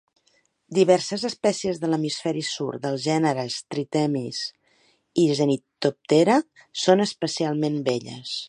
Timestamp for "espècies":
1.27-1.81